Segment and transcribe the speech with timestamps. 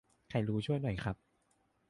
[0.29, 1.15] ใครรู้ช่วยหน่อยครับ